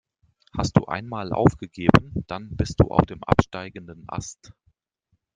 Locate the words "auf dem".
2.85-3.23